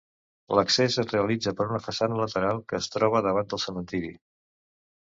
[0.59, 4.15] L'accés es realitza per una façana lateral que es troba davant del cementiri.